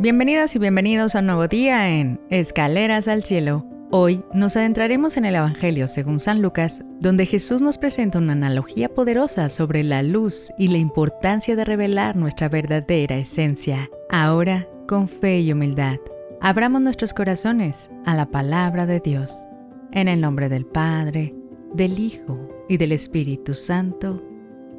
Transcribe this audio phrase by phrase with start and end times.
[0.00, 3.66] Bienvenidas y bienvenidos a un nuevo día en Escaleras al Cielo.
[3.90, 8.88] Hoy nos adentraremos en el Evangelio según San Lucas, donde Jesús nos presenta una analogía
[8.88, 13.90] poderosa sobre la luz y la importancia de revelar nuestra verdadera esencia.
[14.08, 15.98] Ahora, con fe y humildad,
[16.40, 19.44] abramos nuestros corazones a la palabra de Dios.
[19.92, 21.34] En el nombre del Padre,
[21.74, 24.24] del Hijo y del Espíritu Santo.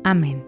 [0.03, 0.43] Amén.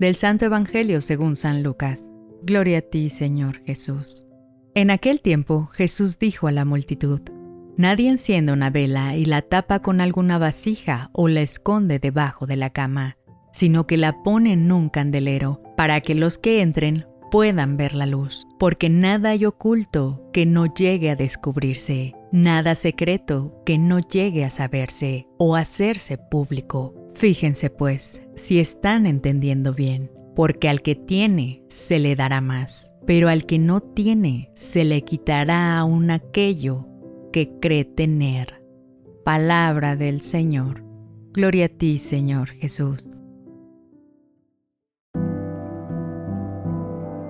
[0.00, 2.11] Del Santo Evangelio según San Lucas.
[2.44, 4.26] Gloria a ti, Señor Jesús.
[4.74, 7.20] En aquel tiempo Jesús dijo a la multitud,
[7.76, 12.56] Nadie enciende una vela y la tapa con alguna vasija o la esconde debajo de
[12.56, 13.16] la cama,
[13.52, 18.06] sino que la pone en un candelero, para que los que entren puedan ver la
[18.06, 24.44] luz, porque nada hay oculto que no llegue a descubrirse, nada secreto que no llegue
[24.44, 26.94] a saberse o hacerse público.
[27.14, 33.28] Fíjense pues si están entendiendo bien porque al que tiene se le dará más, pero
[33.28, 36.88] al que no tiene se le quitará aún aquello
[37.32, 38.62] que cree tener.
[39.24, 40.84] Palabra del Señor.
[41.32, 43.10] Gloria a ti, Señor Jesús.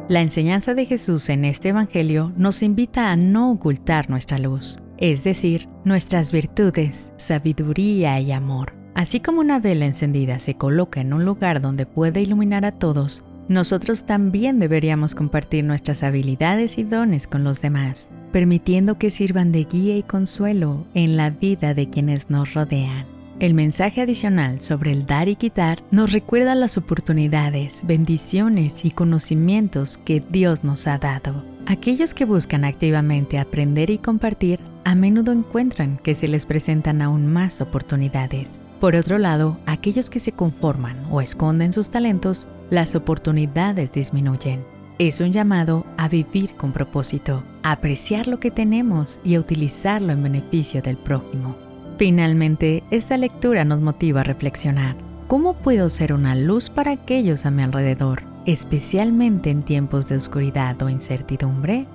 [0.08, 5.24] La enseñanza de Jesús en este Evangelio nos invita a no ocultar nuestra luz, es
[5.24, 11.24] decir, nuestras virtudes, sabiduría y amor Así como una vela encendida se coloca en un
[11.24, 17.42] lugar donde puede iluminar a todos, nosotros también deberíamos compartir nuestras habilidades y dones con
[17.42, 22.54] los demás, permitiendo que sirvan de guía y consuelo en la vida de quienes nos
[22.54, 23.06] rodean.
[23.40, 29.98] El mensaje adicional sobre el dar y quitar nos recuerda las oportunidades, bendiciones y conocimientos
[29.98, 31.44] que Dios nos ha dado.
[31.66, 37.26] Aquellos que buscan activamente aprender y compartir a menudo encuentran que se les presentan aún
[37.26, 43.92] más oportunidades por otro lado, aquellos que se conforman o esconden sus talentos, las oportunidades
[43.92, 44.64] disminuyen.
[44.98, 50.12] Es un llamado a vivir con propósito, a apreciar lo que tenemos y a utilizarlo
[50.12, 51.54] en beneficio del prójimo.
[51.96, 54.96] Finalmente, esta lectura nos motiva a reflexionar.
[55.28, 60.82] ¿Cómo puedo ser una luz para aquellos a mi alrededor, especialmente en tiempos de oscuridad
[60.82, 61.86] o incertidumbre?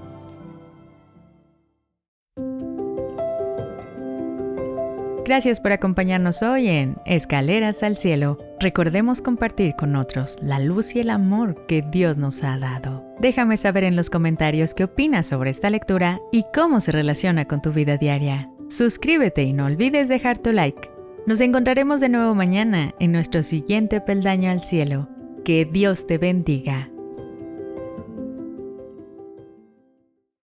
[5.28, 8.38] Gracias por acompañarnos hoy en Escaleras al Cielo.
[8.62, 13.04] Recordemos compartir con otros la luz y el amor que Dios nos ha dado.
[13.20, 17.62] Déjame saber en los comentarios qué opinas sobre esta lectura y cómo se relaciona con
[17.62, 18.50] tu vida diaria.
[18.70, 20.90] Suscríbete y no olvides dejar tu like.
[21.26, 25.10] Nos encontraremos de nuevo mañana en nuestro siguiente peldaño al cielo.
[25.44, 26.90] Que Dios te bendiga.